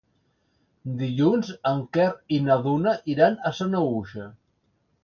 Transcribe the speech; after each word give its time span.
Dilluns 1.01 1.51
en 1.73 1.83
Quer 1.99 2.09
i 2.39 2.41
na 2.49 2.59
Duna 2.65 2.95
iran 3.17 3.39
a 3.53 3.57
Sanaüja. 3.61 4.29